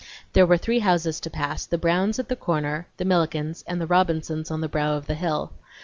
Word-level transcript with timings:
There 0.33 0.47
were 0.47 0.57
three 0.57 0.79
houses 0.79 1.19
to 1.19 1.29
pass; 1.29 1.63
the 1.67 1.77
Browns' 1.77 2.17
at 2.17 2.27
the 2.27 2.35
corner, 2.35 2.87
the 2.97 3.05
Millikens', 3.05 3.63
and 3.67 3.79
the 3.79 3.85
Robinsons' 3.85 4.49
on 4.49 4.61
the 4.61 4.67
brow 4.67 4.93
of 4.97 5.05
the 5.05 5.13
hill. 5.13 5.51